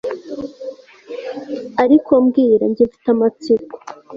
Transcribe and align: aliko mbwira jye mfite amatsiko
aliko 1.81 2.13
mbwira 2.25 2.65
jye 2.75 2.83
mfite 2.89 3.07
amatsiko 3.15 3.73